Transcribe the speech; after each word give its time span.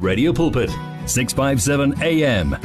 Radio 0.00 0.32
Pulpit 0.32 0.70
657 1.06 1.94
AM 2.00 2.56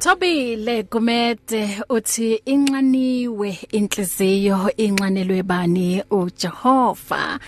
Thobile 0.00 0.82
Gumede 0.90 1.82
uthi 1.88 2.34
inxaniwe 2.44 3.58
inhliziyo 3.70 4.70
inxanelwe 4.76 5.42
bani 5.42 6.02
uJehova. 6.10 7.38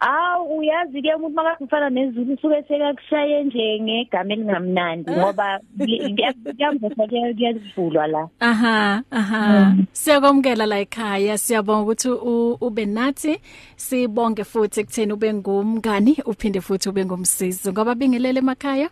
Aw 0.00 0.42
uyazi 0.58 1.02
ke 1.02 1.14
umuntu 1.14 1.34
makafana 1.36 1.90
nezulu 1.90 2.36
suke 2.40 2.62
sekakushaye 2.68 3.44
nje 3.44 3.80
ngegama 3.82 4.32
elingamnandi 4.32 5.10
ngoba 5.10 5.60
ngiyamvusa 5.78 7.06
kuyavulwa 7.08 8.06
la. 8.06 8.28
Aha, 8.40 9.02
aha. 9.10 9.74
Siyakwamukela 9.92 10.66
la 10.66 10.78
ekhaya. 10.78 11.38
Siyabonga 11.38 11.82
ukuthi 11.82 12.08
u- 12.10 12.56
ube 12.60 12.86
nathi. 12.86 13.38
Sibonge 13.76 14.44
futhi 14.44 14.80
ekutheni 14.80 15.12
ube 15.12 15.34
ngumngani, 15.34 16.16
uphinde 16.26 16.60
futhi 16.60 16.88
ube 16.88 17.04
ngumsizi. 17.04 17.70
Ngoba 17.72 17.94
bingelele 17.94 18.38
emakhaya. 18.38 18.88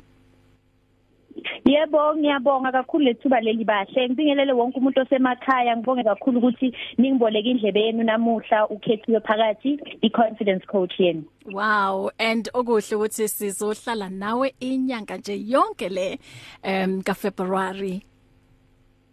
Yebo 1.64 2.16
ngiyabonga 2.16 2.72
kakhulu 2.72 3.04
lethuba 3.04 3.40
leli 3.40 3.64
bahle. 3.64 4.08
Ngibingelele 4.08 4.52
wonke 4.52 4.78
umuntu 4.78 5.00
osemakhaya. 5.00 5.76
Ngibonge 5.76 6.04
kakhulu 6.04 6.38
ukuthi 6.38 6.72
ningiboleke 6.98 7.50
indlebe 7.50 7.80
yenu 7.80 8.04
namuhla 8.04 8.68
ukhethiwe 8.68 9.20
phakathi 9.20 9.78
i-confidence 10.02 10.64
coach 10.66 11.00
yenu. 11.00 11.24
Wow, 11.52 12.10
and 12.18 12.48
okuhle 12.54 12.96
ukuthi 12.96 13.28
sizohlala 13.28 14.08
nawe 14.08 14.54
inyanga 14.60 15.16
nje 15.16 15.34
yonke 15.46 15.88
le 15.88 16.18
um 16.64 17.02
ka 17.02 17.14
February. 17.14 18.02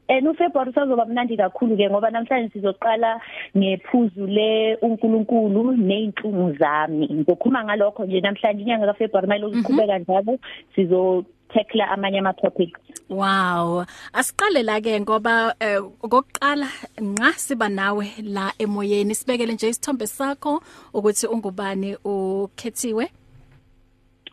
En 0.08 0.28
uFebruary 0.28 0.70
usazoba 0.70 1.06
mnandi 1.06 1.38
kakhulu 1.38 1.78
ke 1.78 1.90
ngoba 1.90 2.12
namhlanje 2.12 2.50
sizoqala 2.54 3.22
ngephuzu 3.58 4.28
le 4.28 4.76
uNkulunkulu 4.82 5.72
nezinhlungu 5.72 6.58
zami. 6.60 7.08
Ngokhuluma 7.08 7.64
ngalokho 7.64 8.06
nje 8.06 8.22
namhlanje 8.22 8.62
inyanga 8.62 8.86
kaFebruary 8.86 9.28
mayilo 9.28 9.48
uqhubeka 9.48 10.00
njalo 10.00 10.40
sizo 10.76 11.24
tackle 11.54 11.84
amanye 11.84 12.20
ama 12.20 12.34
topics. 12.34 12.80
Wow. 13.10 13.86
Asiqale 14.14 14.64
la 14.64 14.82
ke 14.82 15.00
ngoba 15.00 15.56
eh, 15.60 15.82
okokuqala 16.04 16.68
nqa 17.02 17.32
siba 17.38 17.70
nawe 17.70 18.06
la 18.24 18.54
emoyeni 18.60 19.16
sibekele 19.16 19.54
nje 19.54 19.70
isithombe 19.70 20.08
sakho 20.08 20.62
ukuthi 20.94 21.28
ungubani 21.28 21.96
ukhethiwe. 22.04 23.06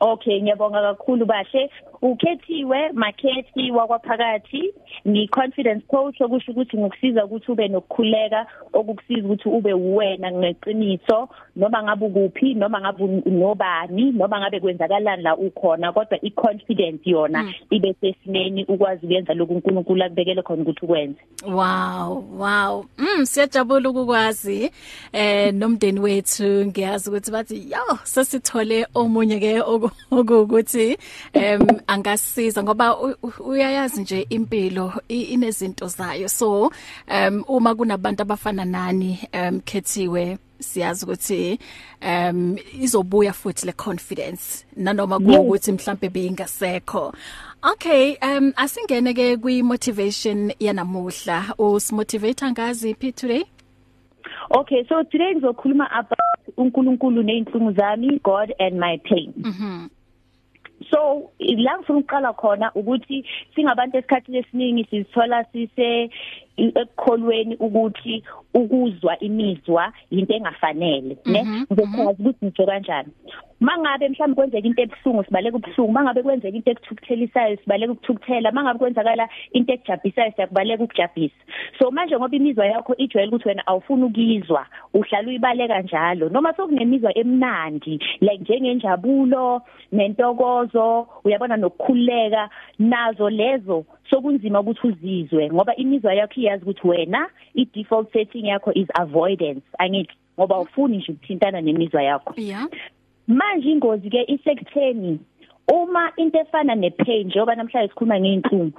Okay 0.00 0.42
ngiyabonga 0.42 0.82
kakhulu 0.82 1.26
bahle 1.26 1.70
ukhethiwe 2.03 2.93
makhethi 2.93 3.71
wakwaphakathi 3.71 4.75
ngi 5.09 5.28
confidence 5.28 5.87
coach 5.87 6.21
okusho 6.21 6.53
ukuthi 6.53 6.77
ngokusiza 6.77 7.25
ukuthi 7.25 7.53
ube 7.53 7.69
nokukhuleka 7.69 8.47
okukusiza 8.72 9.27
ukuthi 9.27 9.49
ube 9.49 9.72
uwena 9.72 10.33
ngeqiniso 10.33 11.28
noma 11.56 11.83
ngabe 11.83 12.06
ukuphi 12.06 12.55
noma 12.55 12.81
ngabe 12.81 13.05
nobani 13.27 14.12
noma 14.12 14.41
ngabe 14.41 14.61
kwenzakalani 14.61 15.22
la 15.22 15.37
ukhona 15.37 15.93
kodwa 15.93 16.19
i 16.22 16.31
confidence 16.31 17.11
yona 17.11 17.43
mm. 17.43 17.53
ibe 17.71 17.94
sesimeni 18.00 18.65
ukwazi 18.65 19.06
ukuyenza 19.06 19.34
lokhu 19.34 19.55
uNkulunkulu 19.55 20.05
akubekele 20.05 20.43
khona 20.43 20.62
ukuthi 20.62 20.84
ukwenze 20.84 21.21
Wow, 21.47 22.25
wow. 22.38 22.87
Mm 22.99 23.27
siyajabula 23.27 23.91
ukukwazi 23.91 24.71
eh 25.12 25.55
nomndeni 25.55 26.00
wethu 26.00 26.67
ngiyazi 26.67 27.11
ukuthi 27.11 27.31
bathi 27.32 27.71
yo 27.71 27.99
sesithole 28.05 28.87
omunye 28.94 29.38
ke 29.41 29.61
okuthi 30.11 30.99
em 31.32 31.61
angasiza 31.91 32.62
ngoba 32.62 32.97
uyayazi 33.39 34.01
nje 34.01 34.27
impilo 34.31 34.93
inezinto 35.09 35.87
zayo. 35.87 36.28
So 36.28 36.71
um 37.09 37.45
uma 37.49 37.75
kunabantu 37.75 38.23
abafana 38.23 38.65
nani 38.65 39.19
um 39.34 39.61
khethiwe 39.61 40.39
siyazi 40.59 41.05
ukuthi 41.05 41.59
um 42.03 42.56
izobuya 42.81 43.33
futhi 43.33 43.67
le 43.67 43.73
confidence. 43.73 44.65
Nanoma 44.77 45.19
kuukuthi 45.19 45.73
mhlambe 45.73 46.09
beyingasekho. 46.09 47.12
Okay 47.73 48.17
um 48.23 48.53
asingene 48.56 49.15
ke 49.15 49.37
kwi 49.37 49.62
motivation 49.62 50.53
yanamuhla. 50.61 51.55
Usimotivate 51.59 52.50
ngazi 52.53 52.95
phi 52.95 53.12
today? 53.12 53.45
Okay 54.50 54.84
so 54.89 55.03
today 55.03 55.34
ngizokhuluma 55.34 55.91
about 55.91 56.56
uNkulunkulu 56.56 57.23
nezinhlungu 57.23 57.73
zami 57.73 58.21
God 58.23 58.55
and 58.59 58.79
my 58.79 58.97
pain. 58.99 59.33
Mhm. 59.37 59.89
So 60.91 61.31
la 61.39 61.77
ngifuna 61.79 61.99
ukuqala 61.99 62.33
khona 62.33 62.73
ukuthi 62.75 63.25
singabantu 63.55 63.99
esikhathi 63.99 64.33
lesiningi 64.33 64.85
sizithola 64.91 65.45
sise 65.53 66.11
ekukholweni 66.60 67.56
ukuthi 67.56 68.22
ukuzwa 68.54 69.19
imizwa 69.19 69.93
into 70.10 70.34
engafanele 70.34 71.16
ne? 71.26 71.47
Ngizokwazi 71.72 72.22
ukuthi 72.22 72.47
ngitsho 72.47 72.66
kanjani. 72.66 73.12
Mangabe 73.60 74.09
mhlawumbe 74.09 74.37
kwenzeka 74.37 74.69
into 74.69 74.82
ebhlungu 74.82 75.25
sibaleka 75.25 75.56
ubhlungu 75.56 75.93
mangabe 75.93 76.22
kwenzeka 76.22 76.56
into 76.56 76.70
ekuthukuthelisayo 76.70 77.56
sibaleka 77.56 77.93
ukuthukuthela 77.93 78.53
mangabe 78.53 78.78
kwenzakala 78.78 79.28
into 79.53 79.72
ekujabisayo 79.72 80.32
siyakubaleka 80.32 80.84
ukujabisa 80.84 81.34
so 81.78 81.91
manje 81.91 82.16
ngoba 82.16 82.37
imizwa 82.37 82.66
yakho 82.66 82.94
ijwayele 82.97 83.32
ukuthi 83.32 83.49
wena 83.49 83.66
awufuni 83.66 84.04
ukuyizwa 84.04 84.66
uhlala 84.94 85.28
uyibaleka 85.28 85.82
njalo 85.82 86.28
noma 86.28 86.54
sokunemizwa 86.54 87.19
emnandi 87.19 88.00
like 88.20 88.43
njengenjabulo 88.43 89.62
nentokozo 89.93 91.06
uyabona 91.25 91.56
nokukhuleka 91.56 92.49
nazo 92.78 93.31
lezo 93.31 93.84
sokunzima 94.10 94.60
ukuthi 94.60 94.87
uzizwe 94.87 95.50
ngoba 95.50 95.76
imizwa 95.76 96.15
yakho 96.15 96.41
iyazi 96.50 96.65
ukuthi 96.65 96.88
wena 96.88 97.31
i 97.55 97.65
default 97.65 98.12
setting 98.12 98.47
yakho 98.47 98.72
is 98.75 98.88
avoidance. 98.94 99.62
Angithi 99.78 100.14
ngoba 100.38 100.61
ufuni 100.61 100.97
nje 100.97 101.12
ukuthintana 101.12 101.61
nemizwa 101.61 102.02
yakho. 102.02 102.35
Yeah 102.37 102.69
manje 103.31 103.70
ingozi 103.70 104.11
ke 104.11 104.25
isekutheni 104.29 105.19
uma 105.73 106.12
into 106.17 106.38
efana 106.38 106.75
nepain 106.75 107.26
njengoba 107.26 107.55
namhlanje 107.55 107.88
sikhuluma 107.88 108.20
ngeinhlungu 108.20 108.73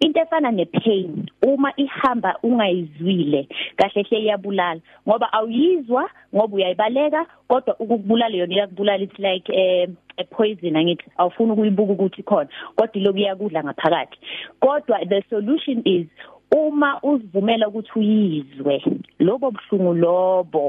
into 0.00 0.20
efana 0.20 0.50
nepain 0.50 1.26
uma 1.42 1.72
ihamba 1.76 2.38
ungayizwile 2.42 3.48
kahle 3.76 4.02
hle 4.02 4.18
iyabulala. 4.20 4.80
Ngoba 5.08 5.32
awuyizwa 5.32 6.10
ngoba 6.34 6.56
uyayibaleka 6.56 7.26
kodwa 7.48 7.74
ukukubulala 7.80 8.36
yona 8.36 8.54
iyakubulala 8.54 9.04
it's 9.04 9.18
like 9.18 9.52
eh 9.52 9.88
a 10.18 10.24
poison 10.24 10.76
angithi 10.76 11.04
awufuni 11.16 11.52
ukuyibuka 11.52 11.92
ukuthi 11.92 12.22
khona. 12.22 12.48
Kodwa 12.76 13.02
lokhu 13.02 13.18
iyakudla 13.18 13.64
ngaphakathi. 13.64 14.18
Kodwa 14.60 15.08
the 15.08 15.22
solution 15.30 15.82
is 15.84 16.06
uma 16.54 17.02
uzivumela 17.02 17.68
ukuthi 17.68 17.98
uyizwe 17.98 18.82
lobo 19.18 19.50
buhlungu 19.50 19.94
lobo 19.94 20.64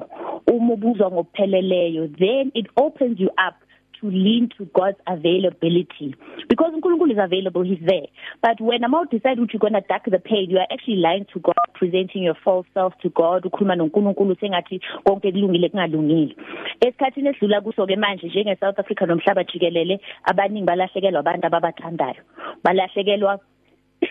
uma 0.54 0.74
ubuzwa 0.74 1.12
ngokupheleleyo 1.12 2.08
then 2.08 2.52
it 2.54 2.68
opens 2.76 3.20
you 3.20 3.30
up 3.48 3.56
to 3.60 3.66
to 4.06 4.12
lean 4.12 4.50
to 4.58 4.66
God's 4.66 4.98
availability. 5.08 6.16
Because 6.50 6.74
uNkulunkulu 6.74 7.12
is 7.12 7.18
available 7.20 7.64
he's 7.64 7.80
there. 7.86 8.08
But 8.42 8.62
when 8.62 8.84
amount 8.84 9.12
decide 9.12 9.38
ukuthi 9.38 9.54
you're 9.54 9.60
going 9.60 9.74
to 9.74 9.82
duck 9.82 10.06
the 10.06 10.20
pain 10.20 10.50
you 10.50 10.58
are 10.58 10.68
actually 10.72 10.98
lying 10.98 11.26
to 11.34 11.40
God 11.40 11.56
presenting 11.74 12.24
your 12.24 12.36
false 12.44 12.68
self 12.74 12.94
to 13.02 13.10
God 13.10 13.44
ukhuluma 13.44 13.76
noNkulunkulu 13.76 14.36
sengathi 14.40 14.82
konke 15.06 15.32
kulungile 15.32 15.70
kungalungile. 15.70 16.36
Esikhathini 16.82 17.30
esidlula 17.30 17.62
kuso 17.62 17.88
ke 17.88 17.96
manje 17.96 18.28
njenge 18.28 18.60
South 18.60 18.80
Africa 18.80 19.02
nomhlaba 19.08 19.44
jikelele 19.44 20.00
abaningi 20.24 20.66
balahlekelwa 20.66 21.20
abantu 21.20 21.48
ababathandayo. 21.48 22.22
Balahlekelwa 22.64 23.40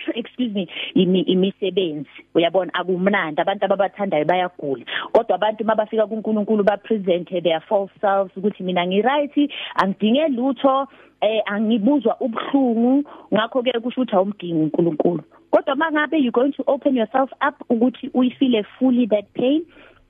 excuse 0.14 0.55
me 0.55 0.69
imi 0.94 1.20
imisebenzi. 1.20 2.11
Uyabona 2.35 2.75
akumnandi. 2.75 3.41
Abantu 3.41 3.64
ababathandayo 3.64 4.25
bayagula. 4.25 4.85
Kodwa 5.12 5.35
abantu 5.35 5.64
mabafika 5.64 6.06
kuNkulunkulu 6.06 6.64
ba 6.64 6.76
present 6.76 7.29
their 7.29 7.61
false 7.69 7.93
selves 8.00 8.37
ukuthi 8.37 8.62
mina 8.62 8.87
ngi 8.87 9.02
right 9.02 9.50
angidinge 9.75 10.29
lutho 10.29 10.88
eh 11.20 11.43
angibuzwa 11.46 12.17
ubhlungu 12.20 13.05
ngakho 13.35 13.62
ke 13.62 13.81
kusho 13.81 14.00
ukuthi 14.00 14.17
awumdingi 14.17 14.55
uNkulunkulu. 14.55 15.23
Kodwa 15.50 15.76
mangabe 15.76 16.19
you 16.19 16.32
going 16.32 16.52
to 16.52 16.64
open 16.67 16.96
yourself 16.96 17.31
up 17.41 17.55
ukuthi 17.70 18.11
uyifile 18.14 18.64
fully 18.79 19.06
that 19.06 19.26
pain 19.35 19.64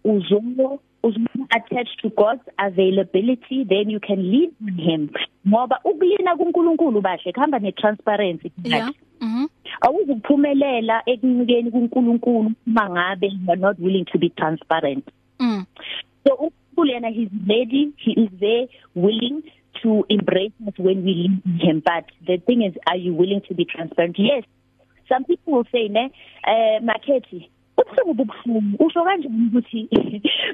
uzomo 0.05 0.81
uzomo 1.03 1.47
attached 1.51 2.01
to 2.03 2.09
God's 2.11 2.43
availability 2.59 3.65
then 3.65 3.91
you 3.91 4.01
can 4.01 4.23
lean 4.31 4.53
on 4.63 4.75
him. 4.75 5.11
Ngoba 5.49 5.81
ukulina 5.85 6.37
kuNkulunkulu 6.37 7.01
bahle 7.01 7.33
kuhamba 7.33 7.59
ne 7.59 7.73
transparency 7.73 8.53
yeah. 8.65 8.91
Mhm 9.21 9.47
awuzukuphumelela 9.81 11.03
ekunikeni 11.07 11.71
kuNkulunkulu 11.71 12.53
uma 12.67 12.91
ngabe 12.91 13.27
you 13.27 13.51
are 13.53 13.61
not 13.61 13.79
willing 13.79 14.05
to 14.05 14.19
be 14.19 14.29
transparent. 14.31 15.05
Mm. 15.41 15.67
So 16.27 16.51
yena 16.85 17.09
he's 17.09 17.31
ready 17.49 17.93
he 17.97 18.13
is 18.13 18.31
there 18.41 18.67
willing 18.95 19.43
to 19.83 20.05
embrace 20.09 20.53
us 20.67 20.75
when 20.79 21.05
we 21.05 21.15
leave 21.15 21.61
him. 21.61 21.83
But 21.85 22.05
the 22.27 22.39
thing 22.39 22.63
is 22.63 22.75
are 22.87 22.97
you 22.97 23.15
willing 23.15 23.41
to 23.49 23.55
be 23.55 23.65
transparent? 23.65 24.19
Yes. 24.19 24.45
Some 25.09 25.25
people 25.25 25.53
will 25.55 25.67
say 25.73 25.89
ne 25.89 26.11
eh 26.47 26.81
makhethi 26.83 27.51
ubuhlungu 27.77 28.15
bubuhlungu 28.15 28.77
usho 28.85 29.05
kanjani 29.05 29.47
ukuthi 29.49 29.89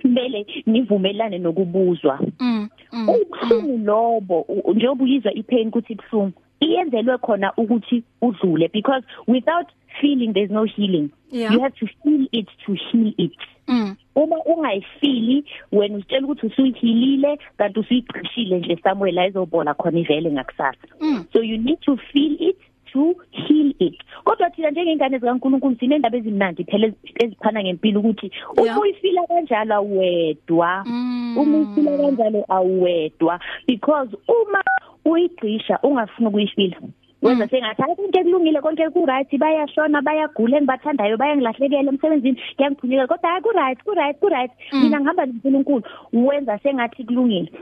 kumele 0.03 0.47
nivumelane 0.67 1.39
nokubuzwa? 1.39 2.21
Mm 2.41 2.69
mm 2.93 3.09
ubuhlungu 3.09 3.79
lobo 3.85 4.41
u- 4.41 4.75
njengoba 4.75 5.05
uyizwa 5.05 5.33
ipain 5.35 5.69
ukuthi 5.69 5.93
ibhlungu 5.93 6.43
iyenzelwe 6.61 7.19
khona 7.19 7.53
ukuthi 7.57 8.03
udlule 8.23 8.69
because 8.73 9.07
without 9.29 9.67
feeling 10.01 10.33
there's 10.33 10.51
no 10.51 10.65
healing 10.65 11.09
Yeah. 11.33 11.53
you 11.55 11.61
have 11.61 11.75
to 11.77 11.87
feel 12.03 12.27
it 12.33 12.49
to 12.67 12.73
heal 12.73 13.13
it 13.17 13.37
mm 13.69 13.97
uma 14.15 14.37
ungayifili 14.45 15.45
when 15.73 15.95
utshela 15.95 16.27
ukuthi 16.27 16.47
usuyihilile 16.47 17.39
kanti 17.57 17.81
usuyigcishile 17.81 18.59
nje 18.59 18.79
somewhere 18.83 19.13
la 19.13 19.27
izobola 19.27 19.75
khona 19.75 19.99
ivele 19.99 20.33
ngakusasa 20.33 20.79
Mm. 21.01 21.25
so 21.33 21.43
you 21.43 21.57
need 21.59 21.81
to 21.81 21.97
feel 21.97 22.33
it 22.43 22.57
to 22.93 23.15
heal 23.31 23.75
it 23.79 24.03
kodwa 24.25 24.51
thina 24.51 24.71
njengengane 24.71 25.19
zikaNkuluNkulu 25.19 25.77
sinendaba 25.81 26.19
ezimnandi 26.19 26.65
phela 26.65 26.87
ezi- 26.87 27.25
eziphana 27.25 27.63
ngempilo 27.63 28.01
ukuthi 28.01 28.27
Yeah. 28.57 28.77
uma 28.77 28.81
uyifila 28.83 29.27
kanjalo 29.27 29.75
awedwa 29.75 30.85
Mm. 30.87 31.37
uma 31.39 31.57
uyifila 31.59 31.99
kanjalo 31.99 32.45
awedwa 32.49 33.41
because 33.67 34.17
uma 34.29 34.63
uyigcisha 35.05 35.79
ungafuni 35.83 36.29
ukuyifila. 36.29 36.77
Wenza 37.23 37.49
sengathi 37.49 37.83
hayi 37.83 37.97
konke 37.97 38.23
kulungile 38.25 38.61
konke 38.61 38.91
ku 38.91 39.07
right 39.07 39.39
bayashona 39.39 40.03
bayagula 40.03 40.57
engibathandayo 40.57 41.17
bayangilahlekela 41.17 41.93
emsebenzini 41.93 42.41
ngiyangiphunyekela 42.55 43.07
kodwa 43.07 43.31
hayi 43.31 43.43
ku 43.43 43.51
right 43.53 43.79
ku 43.85 43.93
right 43.95 44.17
ku 44.21 44.29
right 44.29 44.53
mina 44.73 45.01
ngihamba 45.01 45.27
noNkulunkulu 45.27 45.85
wenza 46.13 46.59
sengathi 46.63 47.05
kulungile. 47.05 47.53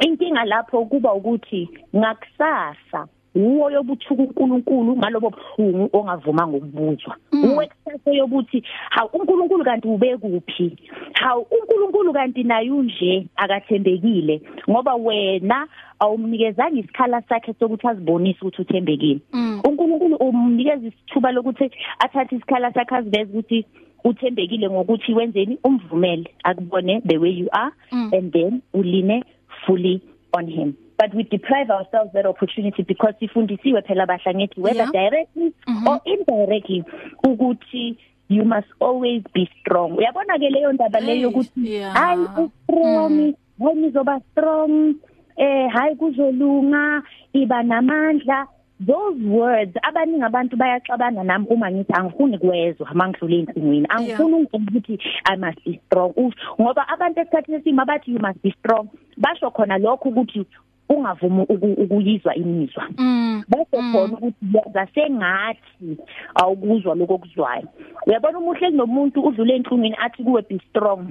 Inkinga 0.00 0.44
lapho 0.44 0.84
kuba 0.84 1.12
ukuthi 1.14 1.68
ngakusasa. 1.96 3.08
Uwo 3.34 3.70
yobuthuka 3.70 4.22
uNkulunkulu 4.22 4.96
ngalobo 4.96 5.30
buhlungu 5.30 5.88
ongavuma 5.98 6.46
ngokubuzwa 6.48 7.16
uwe 7.32 7.66
kusasa 7.66 8.10
yobuthi 8.10 8.62
hawu 8.90 9.10
uNkulunkulu 9.12 9.64
kanti 9.64 9.88
ube 9.88 10.16
kuphi 10.16 10.76
hawu 11.12 11.46
uNkulunkulu 11.50 12.12
kanti 12.12 12.42
naye 12.44 12.70
unje 12.70 13.26
akathembekile 13.36 14.42
ngoba 14.70 14.94
wena 14.94 15.66
awumnikezanga 15.98 16.78
isikhala 16.80 17.22
sakhe 17.22 17.54
sokuthi 17.58 17.86
azibonise 17.88 18.38
ukuthi 18.40 18.62
uthembekile. 18.62 19.20
Mm. 19.32 19.60
uNkulunkulu 19.68 20.16
umnikeza 20.16 20.86
isithuba 20.86 21.32
lokuthi 21.32 21.70
athathe 21.98 22.36
isikhala 22.36 22.72
sakhe 22.72 22.94
aziveze 22.96 23.30
ukuthi 23.30 23.64
uthembekile 24.04 24.70
ngokuthi 24.70 25.14
wenzeni? 25.14 25.58
Umvumele 25.64 26.30
akubone 26.44 27.00
the 27.06 27.18
way 27.18 27.30
you 27.30 27.48
are 27.52 27.72
Mm. 27.92 28.10
and 28.14 28.32
then 28.32 28.62
uline 28.74 29.22
fully 29.66 30.00
on 30.32 30.46
him. 30.46 30.74
But 31.02 31.14
we 31.14 31.22
deprive 31.24 31.68
ourselves 31.70 32.12
that 32.12 32.26
opportunity 32.26 32.82
because 32.82 33.14
sifundisiwe 33.20 33.82
phela 33.82 34.06
bahla 34.06 34.34
ngithi 34.34 34.60
whether 34.60 34.86
Yeah. 34.86 34.92
directly 35.10 35.52
or 35.86 36.00
indirectly 36.04 36.84
ukuthi 37.24 37.96
you 38.28 38.44
must 38.44 38.68
always 38.80 39.22
be 39.34 39.48
strong. 39.60 39.96
Uyabona 39.98 40.38
ke 40.38 40.48
leyo 40.50 40.72
ndaba 40.72 41.00
leyo 41.00 41.14
Hey, 41.16 41.24
ukuthi 41.26 41.74
yeah. 41.74 41.94
hayi 41.94 42.26
strong 42.64 43.34
hayi 43.60 43.74
nizoba 43.74 44.20
strong 44.30 44.94
eh 45.36 45.68
hayi 45.72 45.96
kuzolunga 45.96 47.02
iba 47.32 47.62
namandla. 47.62 48.46
Those 48.86 49.18
words 49.24 49.76
abaningi 49.82 50.24
abantu 50.24 50.56
bayaxabana 50.56 51.22
nami 51.24 51.46
uma 51.50 51.70
ngithi 51.70 51.92
angifuni 51.92 52.38
kwezwa 52.38 52.94
mangidlula 52.94 53.36
enkingweni 53.36 53.86
angifuni 53.88 54.46
ukuthi 54.52 54.98
i 55.24 55.36
must 55.36 55.64
be 55.64 55.80
strong. 55.86 56.10
Usho- 56.16 56.60
ngoba 56.60 56.88
abantu 56.88 57.20
esikhathini 57.20 57.58
esima 57.58 57.84
bathi 57.84 58.12
you 58.12 58.18
must 58.18 58.42
be 58.42 58.50
strong. 58.58 58.88
Basho 59.16 59.50
khona 59.50 59.78
lokho 59.78 60.08
ukuthi 60.08 60.46
ungavumi 60.94 61.42
uku- 61.48 61.76
ukuyizwa 61.82 62.34
imizwa. 62.34 62.84
Mm 62.98 63.42
bese 63.48 63.76
khona 63.92 64.14
ukuthi 64.18 64.46
yenza 64.54 64.86
sengathi 64.94 65.96
awukuzwa 66.34 66.94
lokho 66.94 67.14
okuzwayo. 67.14 67.68
Uyabona 68.06 68.38
umuhle 68.38 68.70
kunomuntu 68.70 69.20
udlule 69.20 69.56
enhlungwini 69.56 69.96
athi 69.98 70.22
kuwe 70.22 70.42
be 70.42 70.58
strong. 70.68 71.06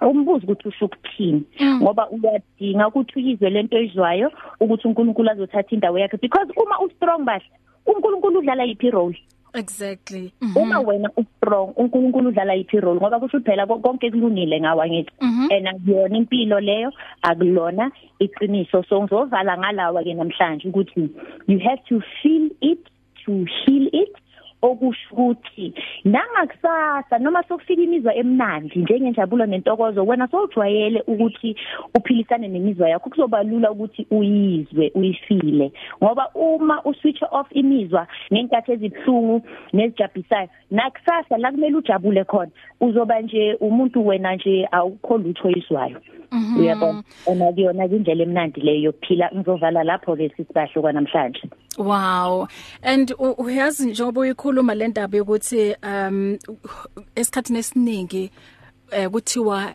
Umbuzo 0.00 0.44
ukuthi 0.46 0.68
usho 0.68 0.84
ukuthini 0.84 1.42
Mm. 1.60 1.80
ngoba 1.82 2.08
uyadinga 2.10 2.88
ukuthi 2.88 3.12
uyizwe 3.18 3.50
lento 3.50 3.76
oyizwayo 3.76 4.30
ukuthi 4.60 4.88
uNkulunkulu 4.88 5.30
azothatha 5.30 5.74
indawo 5.74 5.98
yakhe. 5.98 6.16
Because 6.16 6.48
uma 6.56 6.78
u 6.80 6.90
strong 6.96 7.24
bahle 7.24 7.50
uNkulunkulu 7.86 8.38
udlala 8.38 8.64
yiphi 8.64 8.90
role 8.90 9.18
exactly. 9.54 10.32
Uma 10.56 10.80
wena 10.80 11.08
u 11.16 11.24
strong 11.36 11.72
uNkulunkulu 11.76 12.28
udlala 12.28 12.54
yiphi 12.54 12.80
role 12.80 13.00
ngoba 13.00 13.18
kusho 13.20 13.40
phela 13.40 13.66
ko- 13.66 13.78
konke 13.80 14.10
kulungile 14.10 14.60
ngawa 14.60 14.86
ngithi 14.88 15.12
Mhm. 15.20 15.48
and 15.50 15.66
akuyona 15.68 16.16
impilo 16.16 16.60
leyo 16.60 16.90
akulona 17.22 17.90
iqiniso. 18.20 18.84
So 18.88 19.02
ngizovala 19.02 19.58
ngalawa 19.58 20.02
ke 20.04 20.14
namhlanje 20.14 20.68
ukuthi 20.68 21.10
you 21.46 21.58
have 21.58 21.80
to 21.88 22.00
feel 22.22 22.50
it 22.60 22.78
to 23.24 23.44
heal 23.64 23.86
it 23.92 24.12
okusho 24.62 25.08
ukuthi 25.12 25.74
nangakusasa 26.04 27.18
noma 27.18 27.42
sokufika 27.42 27.82
imizwa 27.82 28.14
emnandi 28.14 28.78
njengenjabulo 28.78 29.46
nentokozo 29.46 30.04
wena 30.06 30.28
sowujwayele 30.28 31.02
ukuthi 31.06 31.56
uphilisane 31.94 32.48
nemizwa 32.48 32.88
yakho 32.88 33.10
kuzoba 33.10 33.42
lula 33.42 33.70
ukuthi 33.70 34.06
uyizwe 34.10 34.92
uyifile. 34.94 35.72
Ngoba 36.02 36.30
uma 36.34 36.84
uswitch 36.84 37.22
off 37.30 37.46
imizwa 37.50 38.06
ngenkathi 38.32 38.72
ezibhlungu 38.72 39.42
nezijabulisayo 39.72 40.48
nakusasa 40.70 41.38
la 41.38 41.50
kumele 41.50 41.76
ujabule 41.76 42.24
khona 42.24 42.50
uzoba 42.80 43.20
nje 43.20 43.54
umuntu 43.54 44.06
wena 44.06 44.34
nje 44.34 44.68
awukho 44.72 45.18
lutho 45.18 45.50
izwayo 45.50 46.00
uyabona 46.58 47.02
ona 47.26 47.52
kuyona 47.52 47.84
indlela 47.86 48.22
emnandi 48.22 48.60
leyo 48.60 48.82
yokuphila 48.82 49.30
ngizovala 49.36 49.84
lapho 49.84 50.16
ke 50.16 50.28
sisibahle 50.36 50.80
kwanamhlanje 50.82 51.42
Wow. 51.78 52.48
And 52.82 53.12
u- 53.18 53.34
uyazi 53.38 53.90
njengoba 53.90 54.20
uyikhuluma 54.20 54.74
le 54.74 54.88
ndaba 54.88 55.16
yokuthi 55.16 55.74
um 55.82 56.38
esikhathini 57.14 57.58
esiningi 57.58 58.30
eh 58.90 59.08
kuthiwa 59.10 59.74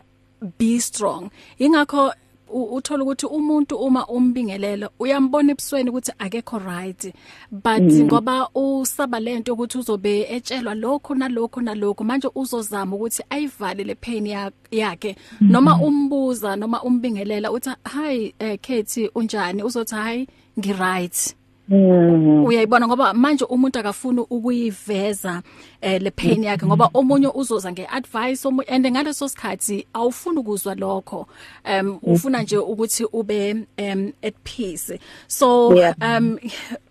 be 0.58 0.80
strong. 0.80 1.30
Ingakho 1.58 2.06
u- 2.08 2.12
uthola 2.54 3.02
ukuthi 3.04 3.26
umuntu 3.26 3.76
uma 3.76 4.06
umbingelela 4.06 4.90
uyambona 4.98 5.52
ebusweni 5.52 5.90
ukuthi 5.90 6.12
akekho 6.18 6.58
right. 6.58 7.12
But 7.50 7.82
ngoba 7.82 8.48
usaba 8.54 9.20
lento 9.20 9.52
ukuthi 9.52 9.78
uzobe 9.78 10.22
etshelwa 10.30 10.74
lokho 10.74 11.14
nalokho 11.14 11.60
nalokho 11.60 12.04
manje 12.04 12.28
uzozama 12.34 12.96
ukuthi 12.96 13.22
ayivale 13.30 13.84
le 13.84 13.94
pain 13.94 14.26
ya- 14.26 14.50
yakhe. 14.70 15.16
Noma 15.40 15.78
umbuza 15.80 16.56
noma 16.56 16.82
umbingelela 16.82 17.52
uthi 17.52 17.70
hi 17.84 18.34
eh 18.38 18.58
Katie 18.62 19.10
unjani? 19.14 19.62
Uzothi 19.62 19.94
hi 19.94 20.26
ngi 20.58 20.72
right 20.72 21.34
Mm. 21.68 22.44
Uyayibona 22.44 22.86
ngoba 22.86 23.14
manje 23.14 23.44
umuntu 23.44 23.78
akafuna 23.78 24.22
ukuyiveza 24.22 25.42
eh 25.80 26.02
le 26.02 26.10
pain 26.10 26.44
yakhe 26.44 26.66
ngoba 26.66 26.90
omunye 26.94 27.28
uzoza 27.34 27.72
ngeadvice 27.72 28.44
and 28.68 28.86
ngaleso 28.86 29.28
sikhathi 29.28 29.86
awufuni 29.94 30.38
ukuzwa 30.38 30.74
lokho. 30.74 31.26
Um 31.64 31.98
ufuna 32.02 32.42
nje 32.42 32.58
ukuthi 32.58 33.04
ube 33.12 33.66
um 33.78 34.12
at 34.22 34.34
peace. 34.44 34.98
So 35.26 35.68
um 36.02 36.38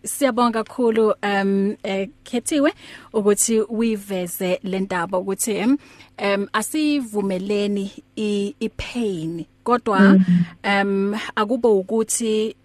siyabonga 0.03 0.63
kakhulu 0.63 1.13
um 1.21 1.75
eh, 1.83 2.09
Khethiwe 2.23 2.73
ukuthi 3.13 3.61
uyiveze 3.61 4.59
le 4.63 4.79
ndaba 4.79 5.17
ukuthi 5.17 5.61
um 5.61 6.47
asivumeleni 6.53 7.91
i 8.15 8.69
pain. 8.77 9.45
Kodwa 9.63 10.19
um 10.63 11.15
akube 11.35 11.67
ukuthi 11.67 12.55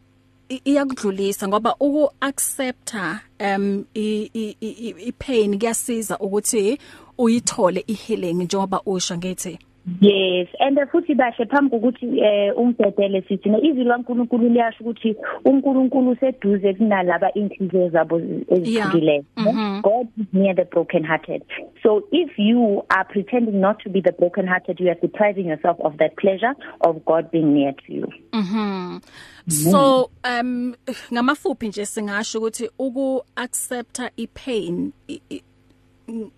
iyakudlulisa 0.49 1.49
ngoba 1.49 1.75
uku 1.81 2.11
accepta 2.21 3.21
um 3.41 3.85
i 3.95 5.13
pain 5.19 5.59
kuyasiza 5.59 6.19
ukuthi 6.19 6.79
uyithole 7.19 7.85
i 7.87 7.95
healing 7.95 8.35
njengoba 8.35 8.83
usho 8.87 9.17
ngithi 9.17 9.59
Yes 10.01 10.49
and 10.61 10.79
futhi 10.93 11.15
bahle 11.15 11.47
phambi 11.47 11.71
kokuthi 11.71 12.21
eh 12.21 12.53
ungidedele 12.57 13.23
sithi 13.29 13.51
ne 13.51 13.59
izwi 13.59 13.85
laNkuluNkulu 13.85 14.49
liyasho 14.49 14.85
ukuthi 14.85 15.17
uNkulunkulu 15.45 16.17
seduze 16.21 16.75
kunalaba 16.75 17.33
inhliziyo 17.33 17.89
zabo 17.89 18.21
eziphilileyo 18.49 19.25
mm-hmm. 19.37 19.81
God 19.83 20.09
is 20.17 20.27
near 20.33 20.55
the 20.55 20.65
broken 20.65 21.05
hearted 21.05 21.43
so 21.83 22.03
if 22.13 22.39
you 22.39 22.85
are 22.91 23.05
pretending 23.05 23.61
not 23.61 23.79
to 23.79 23.91
be 23.91 24.01
the 24.01 24.13
broken 24.13 24.47
hearted 24.47 24.81
you 24.81 24.91
are 24.91 25.01
depriving 25.01 25.49
yourself 25.49 25.77
of 25.81 25.97
that 25.97 26.17
pleasure 26.17 26.55
of 26.81 27.05
God 27.05 27.31
being 27.31 27.55
near 27.55 27.73
to 27.73 27.93
you. 27.93 28.13
Mhm 28.33 29.01
so 29.49 30.11
um 30.25 30.75
ngamafuphi 31.13 31.69
nje 31.69 31.87
singasho 31.87 32.39
ukuthi 32.39 32.71
uku 32.79 33.23
accepta 33.37 34.11
i 34.17 34.27
pain 34.27 34.93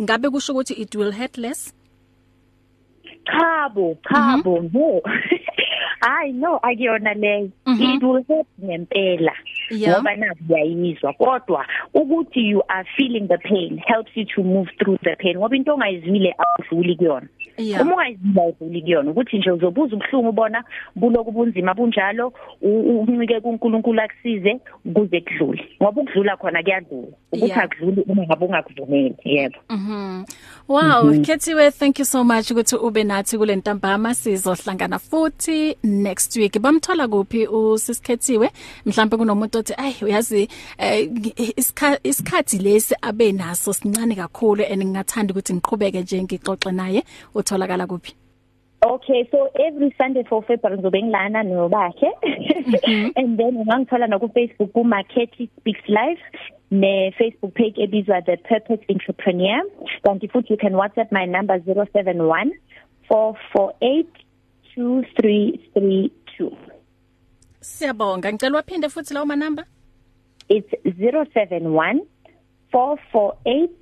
ngabe 0.02 0.30
kusho 0.30 0.52
ukuthi 0.52 0.74
it 0.74 0.94
will 0.94 1.12
hurt 1.12 1.38
less? 1.38 1.74
Chabo 3.32 3.96
chabo 4.08 4.60
Mhm. 4.62 4.70
no. 4.74 5.00
Hayi 6.00 6.32
no 6.32 6.58
akuyona 6.62 7.14
leyo 7.14 7.50
Mhm. 7.66 7.96
it 7.96 8.02
will 8.02 8.24
help 8.28 8.46
ngempela. 8.64 9.32
Ngoba 9.72 10.16
naku 10.16 10.44
uyayizwa. 10.48 11.12
Kodwa 11.12 11.66
ukuthi 11.94 12.40
you 12.48 12.62
are 12.68 12.84
feeling 12.96 13.28
the 13.28 13.38
pain 13.38 13.78
helps 13.86 14.10
you 14.16 14.24
to 14.24 14.42
move 14.42 14.68
through 14.78 14.98
the 15.02 15.16
pain. 15.16 15.36
Ngoba 15.36 15.56
into 15.56 15.72
ongayizwile 15.72 16.34
awudluli 16.38 16.96
kuyona. 16.96 17.28
Uma 17.80 17.94
ungayizwile 17.94 18.40
awudluli 18.40 18.82
kuyona 18.82 19.10
ukuthi 19.10 19.38
nje 19.38 19.50
uzobuza 19.50 19.96
ubhlungu 19.96 20.28
ubona 20.28 20.64
buloku 20.96 21.32
bunzima 21.32 21.74
bunjalo 21.74 22.32
uncike 22.62 23.40
kuNkulunkulu 23.40 24.00
akusize 24.00 24.60
kuze 24.94 25.20
kudlule. 25.20 25.62
Ngoba 25.82 26.00
ukudlula 26.00 26.36
khona 26.36 26.62
kuyadlula 26.62 27.08
ukuthi 27.32 27.52
akudluli 27.52 28.04
uma 28.08 28.22
ngabe 28.22 28.44
ungakuvumeli 28.46 29.16
yebo. 29.24 29.58
Mhm 29.68 30.24
wow 30.70 31.12
Kethiwe 31.22 31.70
thank 31.70 31.98
you 31.98 32.04
so 32.04 32.24
much 32.24 32.50
ukuthi 32.50 32.76
ube 32.76 33.04
nathi 33.04 33.38
kule 33.38 33.56
ntambama. 33.56 34.14
Sizohlangana 34.14 34.98
futhi 34.98 35.76
next 35.82 36.36
week. 36.36 36.58
Bamthola 36.60 37.08
kuphi 37.08 37.46
usisikhethiwe? 37.46 38.50
Mhlawumbe 38.86 39.16
kunomuntu 39.16 39.58
othi 39.58 39.74
ay 39.76 39.94
uyazi 40.02 40.48
isikhathi 42.04 42.58
lesi 42.58 42.94
abe 43.02 43.32
naso 43.32 43.72
sincane 43.72 44.14
kakhulu 44.14 44.64
and 44.64 44.82
ngingathanda 44.84 45.32
ukuthi 45.32 45.54
ngiqhubeke 45.54 46.00
nje 46.00 46.22
ngixoxe 46.22 46.72
naye. 46.72 47.04
Utholakala 47.50 47.86
kuphi? 47.86 48.14
Okay 48.82 49.28
so 49.30 49.50
every 49.60 49.94
Sunday 49.98 50.24
for 50.24 50.42
February 50.42 50.78
ngizobe 50.78 51.02
ngilana 51.02 51.42
nobakhe 51.42 52.08
and 53.16 53.38
then 53.38 53.56
ungangithola 53.56 54.08
na 54.08 54.18
ku 54.18 54.28
Facebook 54.28 54.72
ku 54.72 54.84
Marketing 54.84 55.48
Speaks 55.58 55.84
Live 55.88 56.22
ne 56.70 57.12
Facebook 57.18 57.54
page 57.54 57.76
ebizwa 57.76 58.24
The 58.24 58.36
Purpose 58.36 58.80
Entrepreneur. 58.88 59.60
Kanti 60.04 60.30
futhi 60.32 60.50
you 60.50 60.56
can 60.56 60.72
WhatsApp 60.72 61.12
my 61.12 61.26
number 61.26 61.58
071 61.58 62.52
448 63.08 64.06
2332 64.76 66.56
Siyabonga. 67.60 68.32
Ngicela 68.32 68.56
waphinde 68.56 68.88
futhi 68.88 69.14
lawo 69.14 69.26
manamba 69.26 69.64
It's 70.48 70.72
071 70.84 72.00
448 72.72 73.79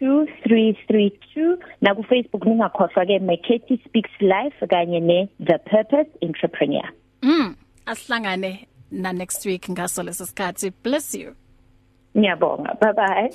2332 0.00 1.58
na 1.80 1.94
ku 1.94 2.02
Facebook 2.02 2.46
ningakhohlwa 2.46 3.06
ke 3.06 3.18
Meketi 3.18 3.80
Speaks 3.84 4.10
Life 4.20 4.66
kanye 4.66 5.00
ne 5.02 5.28
The 5.40 5.58
Purpose 5.58 6.08
Entrepreneur. 6.22 6.88
Mm, 7.22 7.56
asihlangane 7.86 8.66
na 8.90 9.12
next 9.12 9.46
week 9.46 9.68
ngaso 9.68 10.02
leso 10.02 10.26
sikhathi. 10.26 10.72
Bless 10.82 11.14
you. 11.14 11.34
Ngiyabonga. 12.16 12.74
Bye 12.80 12.92
bye. 12.92 13.30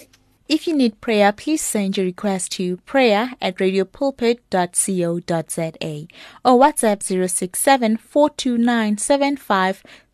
If 0.50 0.68
you 0.68 0.76
need 0.76 1.00
prayer, 1.00 1.32
please 1.32 1.62
send 1.62 1.96
your 1.96 2.06
request 2.06 2.52
to 2.54 2.76
prayer 2.86 3.32
at 3.42 3.56
radiopulpit.co.za 3.58 6.08
or 6.44 6.60
WhatsApp 6.60 7.02
067 7.02 7.98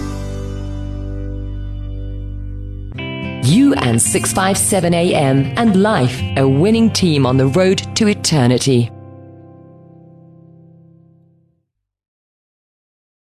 You 3.45 3.75
and 3.75 4.01
657 4.01 4.93
AM 4.93 5.45
and 5.55 5.83
life, 5.83 6.19
a 6.36 6.48
winning 6.48 6.91
team 6.91 7.27
on 7.27 7.38
the 7.38 7.48
road 7.48 7.77
to 7.95 8.07
eternity. 8.07 8.89